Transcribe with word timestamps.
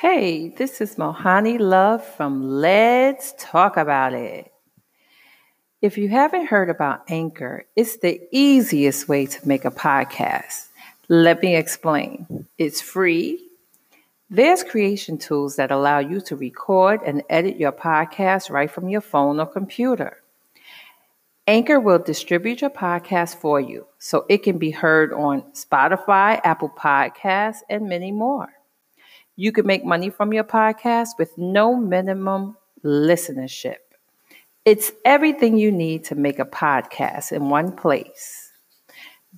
Hey, 0.00 0.48
this 0.48 0.80
is 0.80 0.96
Mohani 0.96 1.60
Love 1.60 2.02
from 2.02 2.42
Let's 2.42 3.34
Talk 3.38 3.76
About 3.76 4.14
It. 4.14 4.50
If 5.82 5.98
you 5.98 6.08
haven't 6.08 6.46
heard 6.46 6.70
about 6.70 7.02
Anchor, 7.10 7.66
it's 7.76 7.98
the 7.98 8.18
easiest 8.32 9.10
way 9.10 9.26
to 9.26 9.46
make 9.46 9.66
a 9.66 9.70
podcast. 9.70 10.68
Let 11.10 11.42
me 11.42 11.54
explain. 11.54 12.46
It's 12.56 12.80
free. 12.80 13.46
There's 14.30 14.64
creation 14.64 15.18
tools 15.18 15.56
that 15.56 15.70
allow 15.70 15.98
you 15.98 16.22
to 16.22 16.34
record 16.34 17.02
and 17.04 17.22
edit 17.28 17.58
your 17.58 17.72
podcast 17.72 18.48
right 18.48 18.70
from 18.70 18.88
your 18.88 19.02
phone 19.02 19.38
or 19.38 19.44
computer. 19.44 20.22
Anchor 21.46 21.78
will 21.78 21.98
distribute 21.98 22.62
your 22.62 22.70
podcast 22.70 23.36
for 23.36 23.60
you 23.60 23.86
so 23.98 24.24
it 24.30 24.44
can 24.44 24.56
be 24.56 24.70
heard 24.70 25.12
on 25.12 25.42
Spotify, 25.52 26.40
Apple 26.42 26.70
Podcasts, 26.70 27.58
and 27.68 27.86
many 27.86 28.12
more. 28.12 28.48
You 29.40 29.52
can 29.52 29.66
make 29.66 29.86
money 29.86 30.10
from 30.10 30.34
your 30.34 30.44
podcast 30.44 31.16
with 31.18 31.38
no 31.38 31.74
minimum 31.74 32.58
listenership. 32.84 33.78
It's 34.66 34.92
everything 35.02 35.56
you 35.56 35.72
need 35.72 36.04
to 36.04 36.14
make 36.14 36.38
a 36.38 36.44
podcast 36.44 37.32
in 37.32 37.48
one 37.48 37.72
place. 37.72 38.52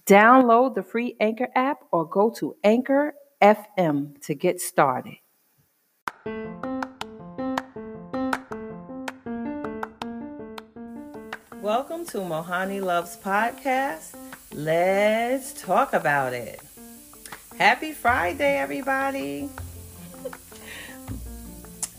Download 0.04 0.74
the 0.74 0.82
free 0.82 1.14
Anchor 1.20 1.46
app 1.54 1.84
or 1.92 2.04
go 2.04 2.30
to 2.30 2.56
Anchor 2.64 3.14
FM 3.40 4.20
to 4.22 4.34
get 4.34 4.60
started. 4.60 5.18
Welcome 11.62 12.06
to 12.06 12.18
Mohani 12.18 12.82
Loves 12.82 13.16
Podcast. 13.18 14.16
Let's 14.52 15.52
talk 15.52 15.92
about 15.92 16.32
it. 16.32 16.60
Happy 17.56 17.92
Friday, 17.92 18.58
everybody. 18.58 19.48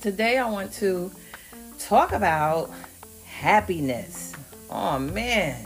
Today, 0.04 0.38
I 0.38 0.50
want 0.50 0.74
to 0.74 1.10
talk 1.80 2.12
about 2.12 2.70
happiness. 3.26 4.34
Oh, 4.70 5.00
man. 5.00 5.66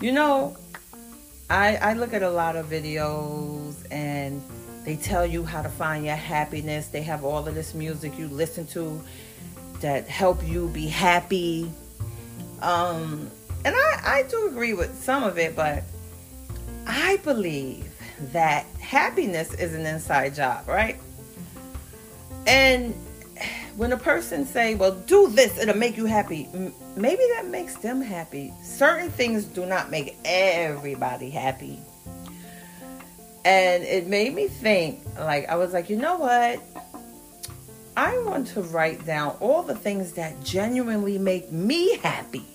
You 0.00 0.12
know, 0.12 0.56
I, 1.50 1.76
I 1.76 1.92
look 1.92 2.14
at 2.14 2.22
a 2.22 2.30
lot 2.30 2.56
of 2.56 2.70
videos 2.70 3.84
and 3.90 4.40
they 4.86 4.96
tell 4.96 5.26
you 5.26 5.44
how 5.44 5.60
to 5.60 5.68
find 5.68 6.06
your 6.06 6.16
happiness. 6.16 6.88
They 6.88 7.02
have 7.02 7.22
all 7.22 7.46
of 7.46 7.54
this 7.54 7.74
music 7.74 8.18
you 8.18 8.28
listen 8.28 8.66
to 8.68 8.98
that 9.82 10.08
help 10.08 10.42
you 10.42 10.68
be 10.68 10.86
happy. 10.86 11.70
Um, 12.62 13.30
and 13.66 13.74
I, 13.76 14.00
I 14.04 14.22
do 14.22 14.46
agree 14.46 14.72
with 14.72 14.98
some 14.98 15.22
of 15.22 15.36
it, 15.36 15.54
but 15.54 15.82
I 16.86 17.18
believe 17.18 17.92
that 18.32 18.64
happiness 18.80 19.52
is 19.52 19.74
an 19.74 19.84
inside 19.84 20.34
job, 20.34 20.66
right? 20.66 20.98
And 22.46 22.94
when 23.76 23.92
a 23.92 23.96
person 23.96 24.46
say, 24.46 24.74
"Well, 24.74 24.92
do 24.92 25.28
this; 25.28 25.58
it'll 25.58 25.76
make 25.76 25.96
you 25.96 26.06
happy," 26.06 26.48
maybe 26.96 27.22
that 27.34 27.46
makes 27.48 27.76
them 27.76 28.00
happy. 28.00 28.52
Certain 28.62 29.10
things 29.10 29.44
do 29.44 29.66
not 29.66 29.90
make 29.90 30.16
everybody 30.24 31.30
happy, 31.30 31.78
and 33.44 33.82
it 33.84 34.06
made 34.06 34.34
me 34.34 34.48
think. 34.48 35.00
Like 35.18 35.48
I 35.48 35.56
was 35.56 35.72
like, 35.72 35.90
you 35.90 35.96
know 35.96 36.16
what? 36.16 36.60
I 37.96 38.18
want 38.18 38.48
to 38.48 38.62
write 38.62 39.06
down 39.06 39.36
all 39.40 39.62
the 39.62 39.76
things 39.76 40.12
that 40.12 40.42
genuinely 40.42 41.18
make 41.18 41.52
me 41.52 41.96
happy, 41.98 42.46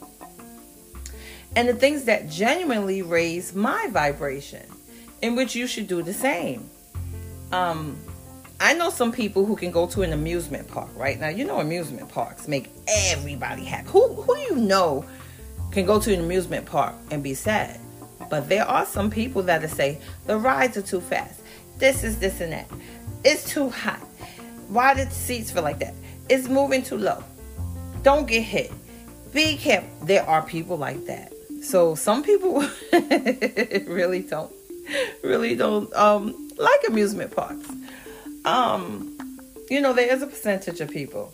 and 1.55 1.67
the 1.67 1.73
things 1.73 2.05
that 2.05 2.29
genuinely 2.29 3.01
raise 3.01 3.53
my 3.53 3.87
vibration, 3.87 4.65
in 5.21 5.35
which 5.35 5.55
you 5.55 5.67
should 5.67 5.87
do 5.87 6.01
the 6.01 6.13
same. 6.13 6.69
Um, 7.51 7.97
I 8.61 8.73
know 8.73 8.89
some 8.89 9.11
people 9.11 9.45
who 9.45 9.55
can 9.55 9.71
go 9.71 9.87
to 9.87 10.01
an 10.01 10.11
amusement 10.11 10.67
park, 10.67 10.89
right? 10.95 11.17
Now, 11.19 11.29
you 11.29 11.45
know 11.45 11.59
amusement 11.59 12.09
parks 12.09 12.47
make 12.47 12.69
everybody 12.87 13.63
happy. 13.63 13.87
Who 13.89 14.13
who 14.21 14.37
you 14.37 14.55
know 14.55 15.05
can 15.71 15.85
go 15.85 15.99
to 15.99 16.13
an 16.13 16.19
amusement 16.19 16.65
park 16.65 16.95
and 17.09 17.23
be 17.23 17.33
sad? 17.33 17.79
But 18.29 18.49
there 18.49 18.65
are 18.65 18.85
some 18.85 19.09
people 19.09 19.43
that 19.43 19.67
say 19.69 19.99
the 20.25 20.37
rides 20.37 20.75
are 20.75 20.81
too 20.81 20.99
fast. 20.99 21.41
This 21.77 22.03
is 22.03 22.19
this 22.19 22.41
and 22.41 22.51
that. 22.51 22.67
It's 23.23 23.49
too 23.49 23.69
hot. 23.69 23.99
Why 24.67 24.93
did 24.93 25.11
seats 25.13 25.51
feel 25.51 25.63
like 25.63 25.79
that? 25.79 25.93
It's 26.27 26.49
moving 26.49 26.83
too 26.83 26.97
low. 26.97 27.23
Don't 28.03 28.27
get 28.27 28.41
hit. 28.41 28.71
Be 29.33 29.55
careful. 29.55 29.89
There 30.05 30.23
are 30.23 30.41
people 30.41 30.77
like 30.77 31.05
that. 31.05 31.33
So 31.61 31.95
some 31.95 32.23
people 32.23 32.59
really 32.93 34.21
don't 34.21 34.51
really 35.23 35.55
don't 35.55 35.93
um 35.95 36.49
like 36.57 36.79
amusement 36.87 37.31
parks 37.35 37.67
um, 38.45 39.17
you 39.69 39.81
know, 39.81 39.93
there 39.93 40.11
is 40.13 40.21
a 40.21 40.27
percentage 40.27 40.81
of 40.81 40.89
people. 40.89 41.33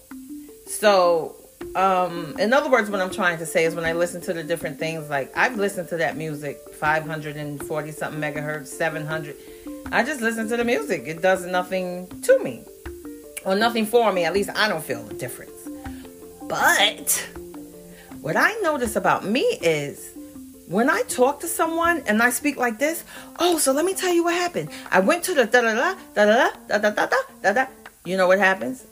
So, 0.66 1.35
um, 1.75 2.35
in 2.39 2.53
other 2.53 2.69
words, 2.69 2.89
what 2.89 3.01
I'm 3.01 3.11
trying 3.11 3.38
to 3.38 3.45
say 3.45 3.66
is 3.66 3.75
when 3.75 3.85
I 3.85 3.93
listen 3.93 4.21
to 4.21 4.33
the 4.33 4.43
different 4.43 4.79
things, 4.79 5.09
like 5.09 5.35
I've 5.38 5.57
listened 5.57 5.89
to 5.89 5.97
that 5.97 6.17
music 6.17 6.59
540 6.73 7.91
something 7.91 8.21
megahertz, 8.21 8.67
700. 8.67 9.35
I 9.91 10.03
just 10.03 10.21
listen 10.21 10.47
to 10.49 10.57
the 10.57 10.66
music. 10.66 11.03
It 11.05 11.21
does 11.21 11.45
nothing 11.45 12.07
to 12.21 12.39
me 12.39 12.63
or 13.45 13.55
nothing 13.55 13.85
for 13.85 14.11
me. 14.11 14.25
At 14.25 14.33
least 14.33 14.49
I 14.55 14.67
don't 14.67 14.83
feel 14.83 15.03
the 15.03 15.13
difference. 15.13 15.51
But 16.43 17.27
what 18.22 18.35
I 18.35 18.51
notice 18.61 18.95
about 18.95 19.25
me 19.25 19.41
is 19.61 20.15
when 20.68 20.90
I 20.90 21.03
talk 21.03 21.40
to 21.42 21.48
someone 21.48 22.03
and 22.08 22.22
I 22.22 22.31
speak 22.31 22.58
like 22.58 22.80
this, 22.80 23.03
oh, 23.40 23.58
so 23.58 23.72
let 23.72 23.86
me 23.86 23.94
tell 23.94 24.14
you 24.14 24.24
what 24.24 24.34
happened. 24.34 24.70
I 24.92 25.00
went 25.00 25.24
to 25.26 25.34
the 25.34 25.46
da 25.46 25.62
da 25.62 25.74
da 25.76 25.96
da 26.16 26.26
da 26.26 26.50
da 26.68 26.78
da 26.78 26.90
da 26.90 27.06
da 27.06 27.18
da 27.42 27.53
da. 27.53 27.66
You 28.03 28.18
know 28.18 28.28
what 28.28 28.40
happens? 28.40 28.86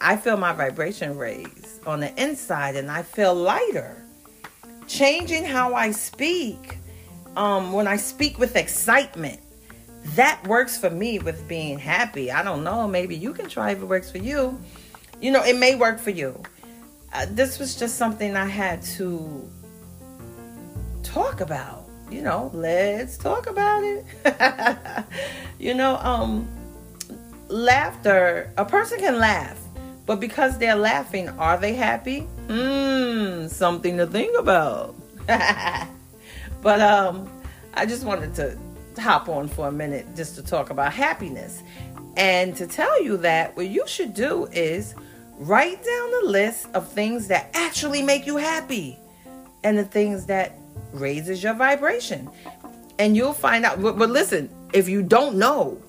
I 0.00 0.16
feel 0.16 0.36
my 0.36 0.52
vibration 0.52 1.16
raise 1.16 1.80
on 1.86 2.00
the 2.00 2.22
inside 2.22 2.76
and 2.76 2.90
I 2.90 3.02
feel 3.02 3.34
lighter. 3.34 4.02
Changing 4.86 5.44
how 5.44 5.74
I 5.74 5.92
speak, 5.92 6.78
um, 7.36 7.72
when 7.72 7.88
I 7.88 7.96
speak 7.96 8.38
with 8.38 8.54
excitement, 8.54 9.40
that 10.14 10.46
works 10.46 10.76
for 10.78 10.90
me 10.90 11.18
with 11.18 11.48
being 11.48 11.78
happy. 11.78 12.30
I 12.30 12.42
don't 12.42 12.62
know, 12.64 12.86
maybe 12.86 13.16
you 13.16 13.32
can 13.32 13.48
try 13.48 13.70
if 13.70 13.80
it 13.80 13.86
works 13.86 14.10
for 14.10 14.18
you. 14.18 14.60
You 15.22 15.30
know, 15.30 15.42
it 15.42 15.56
may 15.56 15.74
work 15.74 15.98
for 15.98 16.10
you. 16.10 16.42
Uh, 17.14 17.24
this 17.30 17.58
was 17.58 17.76
just 17.76 17.96
something 17.96 18.36
I 18.36 18.46
had 18.46 18.82
to 18.82 19.48
talk 21.14 21.40
about. 21.40 21.84
You 22.10 22.22
know, 22.22 22.50
let's 22.52 23.16
talk 23.16 23.46
about 23.46 23.82
it. 23.84 24.04
you 25.58 25.72
know, 25.74 25.96
um 25.98 26.46
laughter, 27.48 28.52
a 28.56 28.64
person 28.64 28.98
can 28.98 29.18
laugh, 29.18 29.58
but 30.06 30.18
because 30.20 30.58
they're 30.58 30.76
laughing, 30.76 31.28
are 31.30 31.56
they 31.56 31.74
happy? 31.74 32.20
Hmm, 32.48 33.46
something 33.46 33.96
to 33.96 34.06
think 34.06 34.36
about. 34.38 34.96
but 36.62 36.80
um 36.80 37.30
I 37.74 37.86
just 37.86 38.04
wanted 38.04 38.34
to 38.34 38.58
hop 39.00 39.28
on 39.28 39.48
for 39.48 39.68
a 39.68 39.72
minute 39.72 40.06
just 40.16 40.34
to 40.36 40.42
talk 40.42 40.70
about 40.70 40.92
happiness 40.92 41.62
and 42.16 42.56
to 42.56 42.66
tell 42.66 43.02
you 43.02 43.16
that 43.18 43.56
what 43.56 43.68
you 43.68 43.84
should 43.86 44.14
do 44.14 44.46
is 44.52 44.94
write 45.38 45.82
down 45.82 46.24
a 46.24 46.26
list 46.26 46.68
of 46.74 46.88
things 46.88 47.28
that 47.28 47.50
actually 47.54 48.02
make 48.02 48.26
you 48.26 48.36
happy 48.36 48.98
and 49.64 49.76
the 49.76 49.84
things 49.84 50.26
that 50.26 50.56
raises 50.94 51.42
your 51.42 51.54
vibration. 51.54 52.30
And 52.98 53.16
you'll 53.16 53.32
find 53.32 53.64
out. 53.64 53.82
But, 53.82 53.98
but 53.98 54.10
listen, 54.10 54.48
if 54.72 54.88
you 54.88 55.02
don't 55.02 55.36
know, 55.36 55.80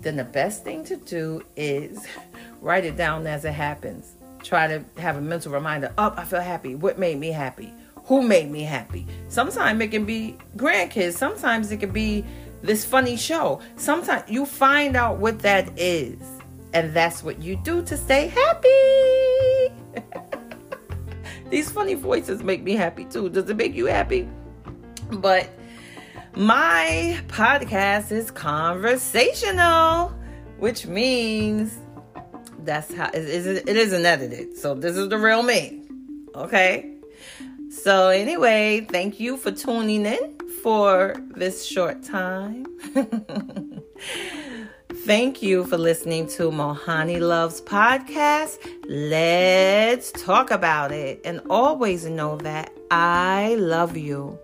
then 0.00 0.16
the 0.16 0.24
best 0.24 0.64
thing 0.64 0.84
to 0.84 0.96
do 0.96 1.42
is 1.56 2.06
write 2.60 2.84
it 2.84 2.96
down 2.96 3.26
as 3.26 3.44
it 3.44 3.52
happens. 3.52 4.14
Try 4.42 4.66
to 4.66 4.84
have 4.98 5.16
a 5.16 5.20
mental 5.20 5.52
reminder. 5.52 5.92
Up, 5.96 6.14
oh, 6.16 6.20
I 6.20 6.24
feel 6.24 6.40
happy. 6.40 6.74
What 6.74 6.98
made 6.98 7.18
me 7.18 7.30
happy? 7.30 7.72
Who 8.04 8.22
made 8.22 8.50
me 8.50 8.62
happy? 8.62 9.06
Sometimes 9.28 9.80
it 9.80 9.90
can 9.90 10.04
be 10.04 10.36
grandkids. 10.56 11.14
Sometimes 11.14 11.72
it 11.72 11.78
can 11.78 11.90
be 11.90 12.24
this 12.62 12.84
funny 12.84 13.16
show. 13.16 13.60
Sometimes 13.76 14.28
you 14.28 14.44
find 14.44 14.96
out 14.96 15.18
what 15.18 15.38
that 15.40 15.70
is. 15.78 16.20
And 16.74 16.92
that's 16.92 17.22
what 17.22 17.40
you 17.40 17.56
do 17.56 17.82
to 17.82 17.96
stay 17.96 18.26
happy. 18.26 19.74
These 21.50 21.70
funny 21.70 21.94
voices 21.94 22.42
make 22.42 22.62
me 22.62 22.72
happy 22.72 23.04
too. 23.04 23.28
Does 23.30 23.48
it 23.48 23.56
make 23.56 23.74
you 23.74 23.86
happy? 23.86 24.28
But 25.10 25.48
my 26.36 27.20
podcast 27.28 28.10
is 28.12 28.30
conversational, 28.30 30.08
which 30.58 30.86
means 30.86 31.78
that's 32.60 32.92
how 32.94 33.10
it, 33.14 33.16
it 33.16 33.76
isn't 33.76 34.06
edited. 34.06 34.56
So 34.56 34.74
this 34.74 34.96
is 34.96 35.08
the 35.08 35.18
real 35.18 35.42
me. 35.42 35.82
Okay. 36.34 36.90
So 37.70 38.08
anyway, 38.08 38.86
thank 38.90 39.20
you 39.20 39.36
for 39.36 39.50
tuning 39.50 40.06
in 40.06 40.38
for 40.62 41.16
this 41.36 41.64
short 41.64 42.02
time. 42.02 42.66
Thank 45.04 45.42
you 45.42 45.64
for 45.64 45.76
listening 45.76 46.28
to 46.28 46.50
Mohani 46.50 47.20
Loves 47.20 47.60
podcast. 47.60 48.58
Let's 48.88 50.10
talk 50.12 50.50
about 50.50 50.92
it. 50.92 51.20
And 51.26 51.42
always 51.50 52.06
know 52.06 52.38
that 52.38 52.72
I 52.90 53.56
love 53.56 53.98
you. 53.98 54.38